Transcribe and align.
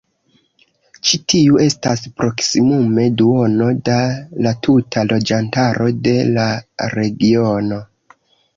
Ĉi 1.09 1.17
tiu 1.33 1.59
estas 1.65 2.01
proksimume 2.21 3.05
duono 3.21 3.67
da 3.91 3.99
la 4.47 4.55
tuta 4.69 5.05
loĝantaro 5.13 5.93
de 6.11 6.17
la 6.39 6.49
regiono. 6.99 7.83